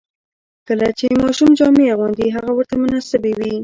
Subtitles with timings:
[0.67, 3.53] کله چې ماشوم جامې اغوندي، هغه ورته مناسبې وي.